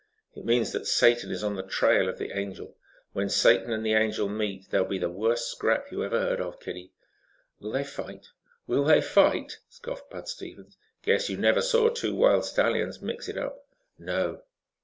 [0.33, 2.75] "It means that Satan is on the trail of the Angel.
[3.13, 6.59] When Satan and the Angel meet there'll be the worst scrap you ever heard of,
[6.59, 6.91] kiddie."
[7.59, 8.25] "Will they fight?"
[8.65, 10.75] "Will they fight?" scoffed Bud Stevens.
[11.03, 13.63] "Guess you never saw two wild stallions mix it up."
[13.99, 14.41] "No."